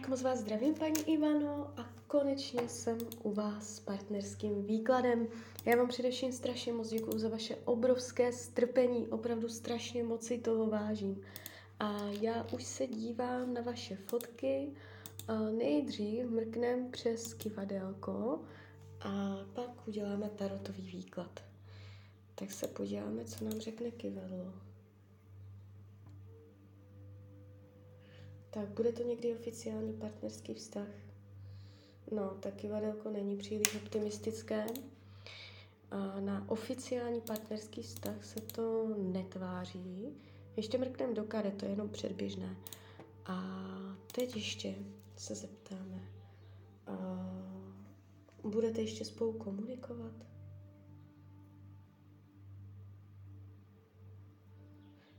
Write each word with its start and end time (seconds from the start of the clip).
Tak 0.00 0.08
moc 0.08 0.22
vás 0.22 0.38
zdravím, 0.38 0.74
paní 0.74 1.00
Ivano, 1.06 1.72
a 1.76 1.86
konečně 2.06 2.68
jsem 2.68 2.98
u 3.22 3.32
vás 3.32 3.76
s 3.76 3.80
partnerským 3.80 4.62
výkladem. 4.62 5.28
Já 5.64 5.76
vám 5.76 5.88
především 5.88 6.32
strašně 6.32 6.72
moc 6.72 6.88
děkuju 6.88 7.18
za 7.18 7.28
vaše 7.28 7.56
obrovské 7.64 8.32
strpení, 8.32 9.08
opravdu 9.08 9.48
strašně 9.48 10.04
moc 10.04 10.26
si 10.26 10.38
toho 10.38 10.66
vážím. 10.66 11.20
A 11.80 11.98
já 12.20 12.46
už 12.52 12.64
se 12.64 12.86
dívám 12.86 13.54
na 13.54 13.60
vaše 13.60 13.96
fotky, 13.96 14.72
nejdřív 15.58 16.30
mrknem 16.30 16.90
přes 16.90 17.34
kivadelko 17.34 18.40
a 19.00 19.36
pak 19.54 19.88
uděláme 19.88 20.30
tarotový 20.30 20.82
výklad. 20.82 21.40
Tak 22.34 22.52
se 22.52 22.66
podíváme, 22.66 23.24
co 23.24 23.44
nám 23.44 23.60
řekne 23.60 23.90
kivadlo. 23.90 24.69
Tak 28.50 28.68
bude 28.68 28.92
to 28.92 29.02
někdy 29.02 29.34
oficiální 29.34 29.92
partnerský 29.92 30.54
vztah? 30.54 30.88
No, 32.10 32.30
taky 32.30 32.68
vadelko 32.68 33.10
není 33.10 33.36
příliš 33.36 33.74
optimistické. 33.76 34.66
A 35.90 36.20
na 36.20 36.50
oficiální 36.50 37.20
partnerský 37.20 37.82
vztah 37.82 38.24
se 38.24 38.40
to 38.40 38.94
netváří. 38.98 40.08
Ještě 40.56 40.78
mrkneme 40.78 41.14
do 41.14 41.24
karet, 41.24 41.56
to 41.56 41.64
je 41.64 41.70
jenom 41.70 41.88
předběžné. 41.88 42.56
A 43.26 43.42
teď 44.12 44.36
ještě 44.36 44.74
se 45.16 45.34
zeptáme. 45.34 46.02
A 46.86 46.96
budete 48.42 48.80
ještě 48.80 49.04
spolu 49.04 49.32
komunikovat? 49.32 50.12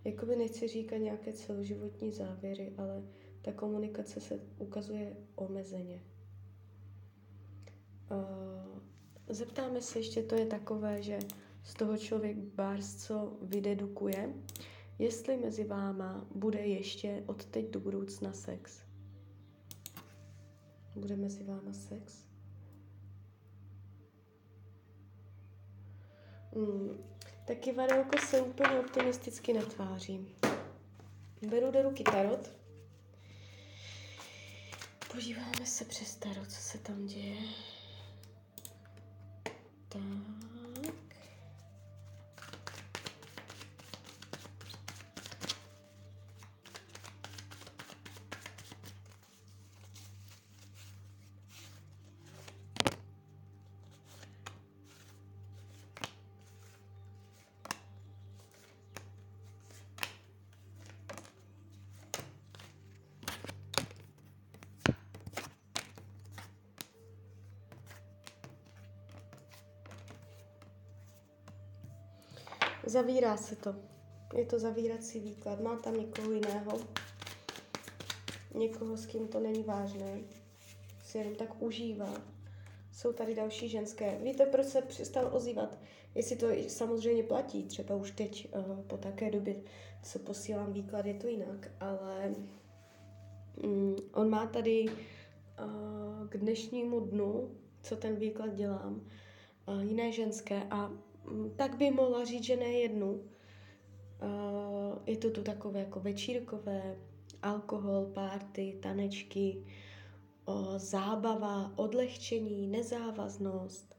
Jakoby 0.03 0.35
nechci 0.35 0.67
říkat 0.67 0.97
nějaké 0.97 1.33
celoživotní 1.33 2.11
závěry, 2.11 2.73
ale 2.77 3.03
ta 3.41 3.51
komunikace 3.51 4.19
se 4.19 4.39
ukazuje 4.57 5.17
omezeně. 5.35 6.01
Zeptáme 9.29 9.81
se 9.81 9.99
ještě, 9.99 10.23
to 10.23 10.35
je 10.35 10.45
takové, 10.45 11.03
že 11.03 11.19
z 11.63 11.73
toho 11.73 11.97
člověk 11.97 12.37
bárs 12.37 12.95
co 12.95 13.37
vydedukuje, 13.41 14.33
jestli 14.99 15.37
mezi 15.37 15.63
váma 15.63 16.27
bude 16.35 16.59
ještě 16.59 17.23
od 17.27 17.45
teď 17.45 17.69
do 17.69 17.79
budoucna 17.79 18.33
sex. 18.33 18.81
Bude 20.95 21.15
mezi 21.15 21.43
váma 21.43 21.73
sex? 21.73 22.25
Hmm. 26.55 26.97
Taky 27.45 27.71
vadelko 27.71 28.17
se 28.17 28.41
úplně 28.41 28.79
optimisticky 28.79 29.53
netváří. 29.53 30.35
Beru 31.49 31.71
do 31.71 31.81
ruky 31.81 32.03
tarot. 32.03 32.60
Podíváme 35.11 35.65
se 35.65 35.85
přes 35.85 36.15
tarot, 36.15 36.51
co 36.51 36.61
se 36.61 36.77
tam 36.77 37.05
děje. 37.05 37.41
Tak. 39.89 40.60
Zavírá 72.91 73.37
se 73.37 73.55
to. 73.55 73.75
Je 74.35 74.45
to 74.45 74.59
zavírací 74.59 75.19
výklad. 75.19 75.59
Má 75.59 75.75
tam 75.75 75.97
někoho 75.97 76.31
jiného. 76.31 76.79
Někoho, 78.55 78.97
s 78.97 79.05
kým 79.05 79.27
to 79.27 79.39
není 79.39 79.63
vážné. 79.63 80.19
Si 81.03 81.17
jenom 81.17 81.35
tak 81.35 81.61
užívá. 81.61 82.13
Jsou 82.93 83.13
tady 83.13 83.35
další 83.35 83.69
ženské. 83.69 84.19
Víte, 84.23 84.45
proč 84.45 84.65
se 84.65 84.81
přestal 84.81 85.29
ozývat? 85.31 85.77
Jestli 86.15 86.35
to 86.35 86.47
samozřejmě 86.67 87.23
platí, 87.23 87.63
třeba 87.63 87.95
už 87.95 88.11
teď 88.11 88.55
uh, 88.55 88.81
po 88.81 88.97
také 88.97 89.31
době, 89.31 89.55
co 90.03 90.19
posílám 90.19 90.73
výklad, 90.73 91.05
je 91.05 91.13
to 91.13 91.27
jinak, 91.27 91.71
ale 91.79 92.35
um, 93.63 93.95
on 94.13 94.29
má 94.29 94.45
tady 94.45 94.85
uh, 94.85 96.27
k 96.29 96.37
dnešnímu 96.37 96.99
dnu, 96.99 97.51
co 97.83 97.95
ten 97.95 98.15
výklad 98.15 98.53
dělám, 98.55 99.01
uh, 99.67 99.81
jiné 99.81 100.11
ženské 100.11 100.63
a 100.69 100.91
Mm, 100.91 101.10
tak 101.55 101.77
by 101.77 101.91
mohla 101.91 102.25
říct, 102.25 102.43
že 102.43 102.55
ne 102.55 102.65
jednu. 102.71 103.23
Je 105.05 105.17
to 105.17 105.31
tu 105.31 105.43
takové 105.43 105.79
jako 105.79 105.99
večírkové, 105.99 106.95
alkohol, 107.41 108.05
párty, 108.05 108.77
tanečky, 108.81 109.65
zábava, 110.77 111.71
odlehčení, 111.75 112.67
nezávaznost. 112.67 113.95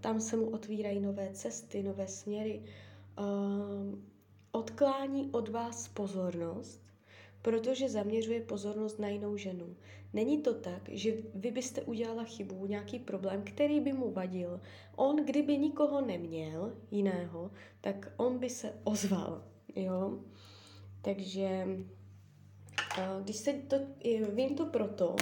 Tam 0.00 0.20
se 0.20 0.36
mu 0.36 0.50
otvírají 0.50 1.00
nové 1.00 1.30
cesty, 1.32 1.82
nové 1.82 2.08
směry. 2.08 2.62
Odklání 4.52 5.30
od 5.32 5.48
vás 5.48 5.88
pozornost 5.88 6.83
protože 7.44 7.88
zaměřuje 7.88 8.40
pozornost 8.40 8.98
na 8.98 9.08
jinou 9.08 9.36
ženu. 9.36 9.76
Není 10.12 10.38
to 10.42 10.54
tak, 10.54 10.88
že 10.88 11.12
vy 11.34 11.50
byste 11.50 11.82
udělala 11.82 12.24
chybu, 12.24 12.66
nějaký 12.66 12.98
problém, 12.98 13.42
který 13.44 13.80
by 13.80 13.92
mu 13.92 14.10
vadil. 14.10 14.60
On, 14.96 15.24
kdyby 15.24 15.58
nikoho 15.58 16.00
neměl 16.00 16.76
jiného, 16.90 17.50
tak 17.80 18.12
on 18.16 18.38
by 18.38 18.50
se 18.50 18.72
ozval, 18.84 19.44
jo. 19.76 20.20
Takže 21.02 21.66
když 23.22 23.36
se 23.36 23.52
to, 23.52 23.76
vím 24.34 24.56
to 24.56 24.66
proto, 24.66 25.16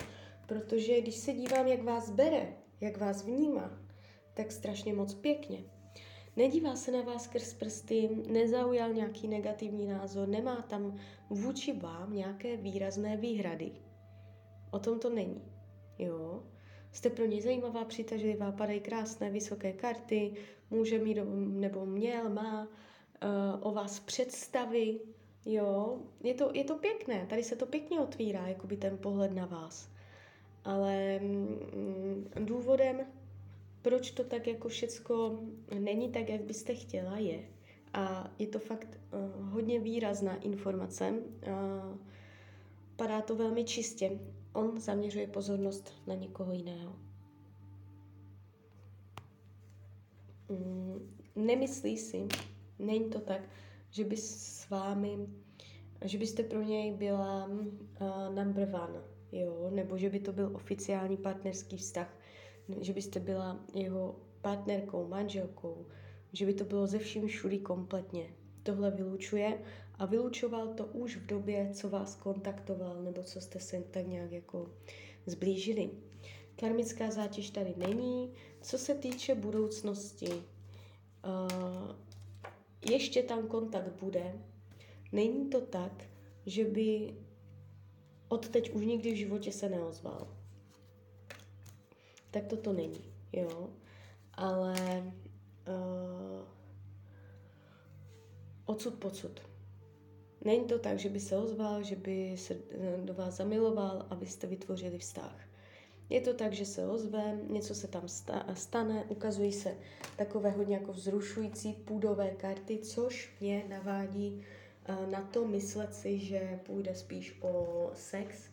protože 0.47 1.01
když 1.01 1.15
se 1.15 1.33
dívám, 1.33 1.67
jak 1.67 1.83
vás 1.83 2.11
bere, 2.11 2.57
jak 2.81 2.97
vás 2.97 3.25
vnímá, 3.25 3.79
tak 4.35 4.53
strašně 4.53 4.95
moc 4.95 5.15
pěkně. 5.15 5.65
Nedívá 6.37 6.77
se 6.77 6.91
na 6.91 7.03
vás 7.03 7.25
skrz 7.25 7.55
prsty, 7.55 8.11
nezaujal 8.27 8.93
nějaký 8.93 9.29
negativní 9.29 9.87
názor, 9.87 10.29
nemá 10.29 10.63
tam 10.63 10.99
vůči 11.31 11.73
vám 11.73 12.13
nějaké 12.13 12.57
výrazné 12.57 13.17
výhrady. 13.17 13.73
O 14.71 14.79
tom 14.79 14.99
to 14.99 15.11
není. 15.11 15.43
Jo? 15.99 16.43
Jste 16.93 17.11
pro 17.11 17.25
ně 17.27 17.43
zajímavá, 17.43 17.85
přitažlivá, 17.85 18.53
padají 18.53 18.81
krásné, 18.81 19.31
vysoké 19.31 19.73
karty, 19.73 20.35
může 20.71 20.99
mít 20.99 21.19
nebo 21.37 21.87
měl, 21.87 22.29
má 22.31 22.63
uh, 22.63 22.69
o 23.61 23.73
vás 23.73 24.01
představy, 24.01 25.01
jo. 25.45 25.99
Je 26.25 26.35
to, 26.35 26.51
je 26.55 26.65
to 26.65 26.75
pěkné, 26.75 27.27
tady 27.27 27.43
se 27.43 27.57
to 27.57 27.67
pěkně 27.67 28.01
otvírá, 28.01 28.47
jakoby 28.49 28.77
ten 28.77 28.99
pohled 28.99 29.33
na 29.33 29.47
vás. 29.47 29.91
Ale 30.65 31.19
mm, 31.19 32.31
důvodem 32.35 33.07
proč 33.83 34.11
to 34.11 34.25
tak 34.25 34.47
jako 34.47 34.69
všecko 34.69 35.41
není 35.79 36.13
tak, 36.13 36.29
jak 36.29 36.41
byste 36.41 36.75
chtěla, 36.75 37.19
je. 37.19 37.45
A 37.93 38.31
je 38.39 38.47
to 38.47 38.59
fakt 38.59 38.89
uh, 39.13 39.49
hodně 39.49 39.81
výrazná 39.81 40.37
informace. 40.37 41.11
Uh, 41.11 41.99
padá 42.97 43.21
to 43.21 43.37
velmi 43.37 43.65
čistě. 43.65 44.19
On 44.53 44.81
zaměřuje 44.81 45.27
pozornost 45.27 45.93
na 46.07 46.15
někoho 46.15 46.53
jiného. 46.53 46.97
Mm, 50.49 51.17
nemyslí 51.37 51.97
si, 51.97 52.27
není 52.79 53.11
to 53.11 53.21
tak, 53.21 53.41
že 53.91 54.05
by 54.05 54.17
s 54.17 54.71
vámi, 54.71 55.19
že 56.05 56.19
byste 56.19 56.43
pro 56.43 56.63
něj 56.63 56.93
byla 56.93 57.47
uh, 57.47 58.35
number 58.35 58.69
one, 58.75 59.01
jo, 59.33 59.71
nebo 59.71 59.99
že 59.99 60.11
by 60.11 60.21
to 60.21 60.33
byl 60.33 60.51
oficiální 60.55 61.17
partnerský 61.17 61.77
vztah 61.77 62.22
že 62.81 62.93
byste 62.93 63.21
byla 63.21 63.61
jeho 63.75 64.17
partnerkou, 64.43 65.09
manželkou, 65.09 65.87
že 66.33 66.47
by 66.47 66.55
to 66.55 66.65
bylo 66.65 66.87
ze 66.87 66.99
vším 66.99 67.27
všudy 67.27 67.59
kompletně. 67.59 68.35
Tohle 68.63 68.91
vylučuje 68.91 69.59
a 69.95 70.07
vylučoval 70.07 70.75
to 70.75 70.87
už 70.87 71.17
v 71.17 71.27
době, 71.27 71.71
co 71.73 71.91
vás 71.91 72.17
kontaktoval 72.17 73.03
nebo 73.03 73.23
co 73.23 73.41
jste 73.41 73.61
se 73.61 73.83
tak 73.91 74.07
nějak 74.07 74.33
jako 74.33 74.71
zblížili. 75.27 75.91
Karmická 76.57 77.11
zátěž 77.11 77.51
tady 77.51 77.75
není. 77.77 78.33
Co 78.61 78.79
se 78.79 78.95
týče 78.95 79.35
budoucnosti, 79.35 80.29
uh, 80.29 80.43
ještě 82.91 83.23
tam 83.23 83.47
kontakt 83.47 84.03
bude. 84.03 84.35
Není 85.13 85.51
to 85.51 85.61
tak, 85.61 86.05
že 86.47 86.65
by 86.65 87.15
od 88.29 88.49
teď 88.49 88.71
už 88.71 88.87
nikdy 88.87 89.13
v 89.13 89.17
životě 89.17 89.53
se 89.53 89.69
neozval 89.69 90.42
tak 92.33 92.47
toto 92.47 92.73
není, 92.73 93.05
jo. 93.33 93.71
Ale 94.35 94.75
uh, 95.69 96.49
odsud 98.65 98.95
pocud. 98.95 99.41
Není 100.45 100.65
to 100.65 100.79
tak, 100.79 100.99
že 100.99 101.09
by 101.09 101.21
se 101.21 101.37
ozval, 101.37 101.83
že 101.83 101.97
by 101.97 102.35
se 102.37 102.55
eh, 102.55 102.99
do 103.05 103.15
vás 103.15 103.37
zamiloval, 103.37 104.07
abyste 104.11 104.47
vytvořili 104.47 104.99
vztah. 104.99 105.37
Je 106.09 106.21
to 106.21 106.35
tak, 106.35 106.53
že 106.53 106.67
se 106.67 106.87
ozve, 106.87 107.39
něco 107.49 107.75
se 107.75 107.89
tam 107.89 108.03
stane, 108.55 109.05
ukazují 109.09 109.53
se 109.53 109.75
takové 110.17 110.51
hodně 110.51 110.77
jako 110.77 110.93
vzrušující 110.93 111.73
půdové 111.73 112.31
karty, 112.31 112.79
což 112.79 113.35
mě 113.41 113.65
navádí 113.69 114.45
eh, 114.85 115.07
na 115.07 115.23
to 115.23 115.47
myslet 115.47 115.95
si, 115.95 116.19
že 116.19 116.61
půjde 116.67 116.95
spíš 116.95 117.39
o 117.41 117.91
sex 117.95 118.53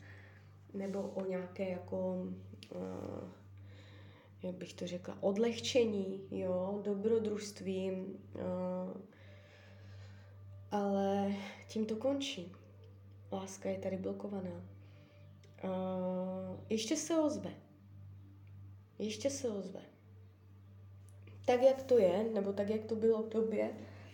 nebo 0.74 1.02
o 1.02 1.26
nějaké 1.26 1.70
jako, 1.70 2.28
uh, 2.76 3.39
jak 4.44 4.56
bych 4.56 4.74
to 4.74 4.88
řekla, 4.88 5.18
odlehčení, 5.22 6.28
jo, 6.32 6.80
dobrodružství, 6.84 7.92
uh, 7.92 9.02
ale 10.72 11.36
tím 11.68 11.86
to 11.86 11.96
končí. 11.96 12.52
Láska 13.32 13.70
je 13.70 13.78
tady 13.78 13.98
blokovaná. 13.98 14.64
Uh, 15.64 16.60
ještě 16.70 16.96
se 16.96 17.20
ozve. 17.20 17.52
Ještě 19.00 19.30
se 19.30 19.50
ozve. 19.50 19.82
Tak, 21.46 21.62
jak 21.62 21.84
to 21.84 21.98
je, 21.98 22.24
nebo 22.34 22.54
tak, 22.54 22.70
jak 22.70 22.86
to 22.86 22.96
bylo 22.96 23.24
v 23.24 23.30
době, 23.30 23.74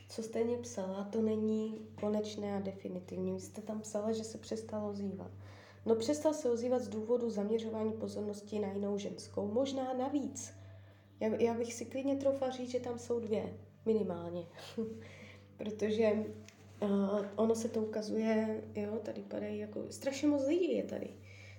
co 0.10 0.24
jste 0.24 0.44
mě 0.44 0.58
psala, 0.58 1.04
to 1.04 1.22
není 1.22 1.88
konečné 2.00 2.58
a 2.58 2.60
definitivní. 2.60 3.32
Vy 3.32 3.40
jste 3.40 3.62
tam 3.62 3.82
psala, 3.82 4.12
že 4.12 4.24
se 4.24 4.38
přestal 4.38 4.88
ozývat. 4.88 5.32
No 5.86 5.96
přestal 5.96 6.34
se 6.34 6.50
ozývat 6.50 6.82
z 6.82 6.88
důvodu 6.88 7.30
zaměřování 7.30 7.94
pozornosti 7.94 8.60
na 8.60 8.72
jinou 8.72 8.98
ženskou, 8.98 9.48
možná 9.48 9.94
navíc. 9.94 10.54
Já, 11.20 11.36
já 11.36 11.54
bych 11.54 11.74
si 11.74 11.86
klidně 11.86 12.16
troufla 12.16 12.50
říct, 12.50 12.70
že 12.72 12.80
tam 12.80 13.00
jsou 13.00 13.20
dvě, 13.20 13.58
minimálně. 13.86 14.46
Protože 15.58 16.26
uh, 16.82 17.26
ono 17.36 17.56
se 17.56 17.70
to 17.70 17.82
ukazuje, 17.82 18.64
jo, 18.76 19.00
tady 19.04 19.22
padají 19.22 19.60
jako, 19.60 19.84
strašně 19.90 20.28
moc 20.28 20.48
lidí 20.48 20.76
je 20.76 20.84
tady. 20.84 21.10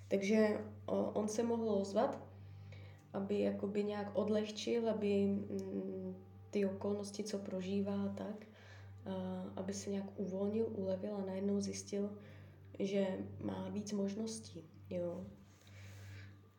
Takže 0.08 0.58
uh, 0.93 1.11
on 1.12 1.29
se 1.29 1.43
mohl 1.43 1.70
ozvat, 1.70 2.19
aby 3.12 3.40
jakoby 3.40 3.84
nějak 3.84 4.11
odlehčil, 4.19 4.90
aby 4.90 5.26
mm, 5.26 6.17
ty 6.50 6.67
okolnosti, 6.67 7.25
co 7.25 7.38
prožívá, 7.38 8.14
tak, 8.17 8.46
uh, 9.06 9.12
aby 9.56 9.75
se 9.75 9.90
nějak 9.90 10.06
uvolnil, 10.17 10.67
ulevil 10.76 11.17
a 11.17 11.26
najednou 11.26 11.61
zjistil, 11.61 12.11
že 12.78 13.06
má 13.40 13.69
víc 13.69 13.93
možností, 13.93 14.70
jo. 14.90 15.26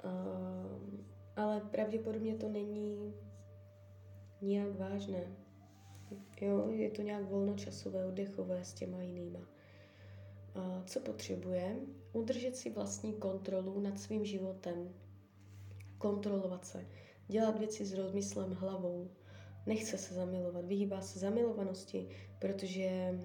Uh, 0.03 0.99
ale 1.35 1.61
pravděpodobně 1.61 2.35
to 2.35 2.49
není 2.49 3.13
nijak 4.41 4.79
vážné. 4.79 5.23
Jo, 6.41 6.69
je 6.69 6.89
to 6.89 7.01
nějak 7.01 7.23
volnočasové, 7.23 8.05
oddechové 8.05 8.63
s 8.63 8.73
těma 8.73 9.01
jinýma. 9.01 9.39
A 10.55 10.83
co 10.85 10.99
potřebuje? 10.99 11.75
Udržet 12.13 12.55
si 12.55 12.69
vlastní 12.69 13.13
kontrolu 13.13 13.79
nad 13.79 13.99
svým 13.99 14.25
životem. 14.25 14.93
Kontrolovat 15.97 16.65
se. 16.65 16.87
Dělat 17.27 17.59
věci 17.59 17.85
s 17.85 17.93
rozmyslem 17.93 18.51
hlavou. 18.51 19.11
Nechce 19.65 19.97
se 19.97 20.13
zamilovat. 20.13 20.65
Vyhýbá 20.65 21.01
se 21.01 21.19
zamilovanosti, 21.19 22.09
protože 22.39 23.19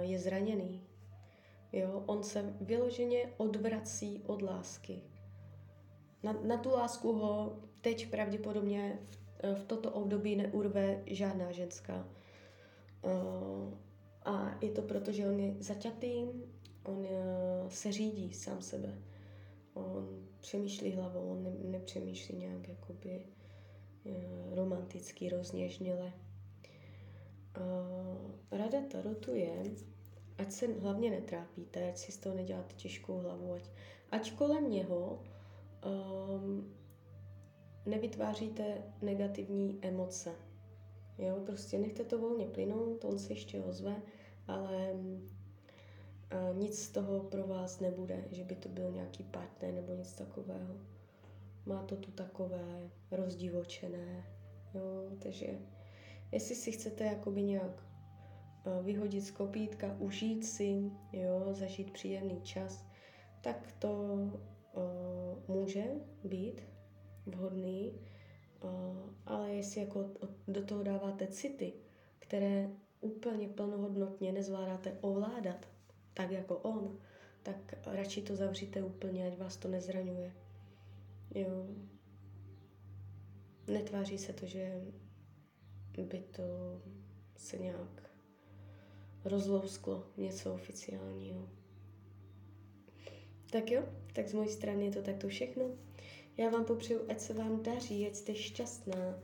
je 0.00 0.18
zraněný. 0.18 0.86
Jo, 1.72 2.04
on 2.06 2.22
se 2.22 2.54
vyloženě 2.60 3.32
odvrací 3.36 4.22
od 4.26 4.42
lásky. 4.42 5.02
Na, 6.22 6.32
na 6.32 6.56
tu 6.56 6.70
lásku 6.70 7.12
ho 7.12 7.60
teď 7.80 8.10
pravděpodobně 8.10 8.98
v 9.10 9.22
Eh, 9.42 9.54
v 9.54 9.64
toto 9.64 9.90
období 9.90 10.36
neurve 10.36 11.02
žádná 11.06 11.52
ženská. 11.52 12.08
Eh, 13.04 13.10
a 14.24 14.58
je 14.60 14.70
to 14.70 14.82
proto, 14.82 15.12
že 15.12 15.28
on 15.28 15.40
je 15.40 15.54
zaťatý, 15.58 16.24
on 16.84 17.06
eh, 17.10 17.70
se 17.70 17.92
řídí 17.92 18.32
sám 18.32 18.62
sebe. 18.62 18.98
On 19.74 20.26
přemýšlí 20.40 20.92
hlavou, 20.92 21.30
on 21.30 21.42
ne, 21.42 21.50
nepřemýšlí 21.50 22.36
nějak 22.36 22.68
jakoby 22.68 23.26
romanticky, 24.50 25.28
rozněžnile. 25.28 26.12
Rada 28.50 28.78
Tarotu 28.90 29.34
je, 29.34 29.62
ať 30.42 30.52
se 30.52 30.66
hlavně 30.66 31.10
netrápíte, 31.10 31.88
ať 31.88 31.98
si 31.98 32.12
z 32.12 32.18
toho 32.18 32.34
neděláte 32.34 32.74
těžkou 32.74 33.18
hlavu, 33.18 33.52
ať, 33.52 33.70
ať 34.10 34.32
kolem 34.32 34.70
něho 34.70 35.22
um, 35.84 36.74
nevytváříte 37.86 38.82
negativní 39.02 39.78
emoce. 39.82 40.30
Jo, 41.18 41.40
prostě 41.46 41.78
nechte 41.78 42.04
to 42.04 42.18
volně 42.18 42.46
plynout, 42.46 43.04
on 43.04 43.18
se 43.18 43.32
ještě 43.32 43.60
ozve, 43.60 44.02
ale 44.48 44.94
a 46.30 46.52
nic 46.52 46.82
z 46.82 46.90
toho 46.90 47.20
pro 47.20 47.46
vás 47.46 47.80
nebude, 47.80 48.24
že 48.30 48.44
by 48.44 48.56
to 48.56 48.68
byl 48.68 48.90
nějaký 48.90 49.24
partner 49.24 49.74
nebo 49.74 49.94
nic 49.94 50.12
takového. 50.12 50.74
Má 51.66 51.82
to 51.82 51.96
tu 51.96 52.10
takové 52.10 52.90
rozdivočené, 53.10 54.24
jo, 54.74 55.16
takže 55.18 55.46
jestli 56.32 56.54
si 56.54 56.72
chcete 56.72 57.04
jakoby 57.04 57.42
nějak 57.42 57.91
vyhodit 58.82 59.24
z 59.24 59.30
kopítka, 59.30 59.96
užít 59.98 60.44
si, 60.44 60.90
jo, 61.12 61.48
zažít 61.50 61.90
příjemný 61.90 62.40
čas, 62.42 62.86
tak 63.40 63.72
to 63.78 63.92
uh, 64.72 65.56
může 65.56 65.84
být 66.24 66.62
vhodný, 67.26 67.92
ale 69.26 69.52
jestli 69.52 69.80
jako 69.80 70.10
do 70.48 70.64
toho 70.64 70.82
dáváte 70.82 71.26
city, 71.26 71.72
které 72.18 72.70
úplně 73.00 73.48
plnohodnotně 73.48 74.32
nezvládáte 74.32 74.98
ovládat, 75.00 75.68
tak 76.14 76.30
jako 76.30 76.58
on, 76.58 76.98
tak 77.42 77.74
radši 77.86 78.22
to 78.22 78.36
zavříte 78.36 78.82
úplně, 78.82 79.26
ať 79.26 79.38
vás 79.38 79.56
to 79.56 79.68
nezraňuje. 79.68 80.32
Jo. 81.34 81.66
Netváří 83.66 84.18
se 84.18 84.32
to, 84.32 84.46
že 84.46 84.84
by 86.02 86.20
to 86.20 86.42
se 87.36 87.58
nějak 87.58 88.01
rozlousklo 89.24 90.06
něco 90.16 90.54
oficiálního. 90.54 91.48
Tak 93.50 93.70
jo, 93.70 93.82
tak 94.12 94.28
z 94.28 94.32
mojí 94.34 94.48
strany 94.48 94.84
je 94.84 94.90
to 94.90 95.02
takto 95.02 95.28
všechno. 95.28 95.64
Já 96.36 96.50
vám 96.50 96.64
popřeju, 96.64 97.00
ať 97.08 97.20
se 97.20 97.34
vám 97.34 97.62
daří, 97.62 98.06
ať 98.06 98.14
jste 98.14 98.34
šťastná, 98.34 99.18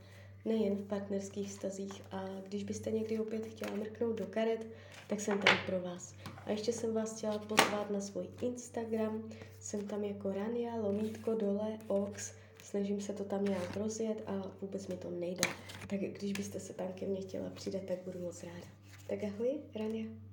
nejen 0.45 0.75
v 0.75 0.87
partnerských 0.87 1.51
stazích 1.51 2.01
a 2.11 2.25
když 2.47 2.63
byste 2.63 2.91
někdy 2.91 3.19
opět 3.19 3.45
chtěla 3.45 3.75
mrknout 3.75 4.17
do 4.17 4.25
karet, 4.25 4.67
tak 5.07 5.19
jsem 5.19 5.39
tam 5.39 5.57
pro 5.65 5.79
vás. 5.79 6.13
A 6.45 6.51
ještě 6.51 6.73
jsem 6.73 6.93
vás 6.93 7.17
chtěla 7.17 7.37
pozvat 7.37 7.91
na 7.91 8.01
svůj 8.01 8.27
Instagram, 8.41 9.29
jsem 9.59 9.87
tam 9.87 10.03
jako 10.03 10.31
Rania, 10.31 10.75
lomítko 10.75 11.35
dole, 11.35 11.79
ox, 11.87 12.33
snažím 12.63 13.01
se 13.01 13.13
to 13.13 13.23
tam 13.23 13.45
nějak 13.45 13.77
rozjet 13.77 14.23
a 14.25 14.51
vůbec 14.61 14.87
mi 14.87 14.97
to 14.97 15.11
nejde. 15.11 15.49
Tak 15.87 15.99
když 15.99 16.33
byste 16.33 16.59
se 16.59 16.73
tam 16.73 16.93
ke 16.93 17.05
mně 17.05 17.21
chtěla 17.21 17.49
přidat, 17.49 17.81
tak 17.83 17.99
budu 18.05 18.19
moc 18.19 18.43
ráda. 18.43 18.78
Tak 19.09 19.23
ahoj, 19.25 19.57
Rania. 19.73 20.28